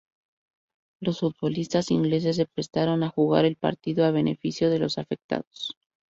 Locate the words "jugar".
3.11-3.45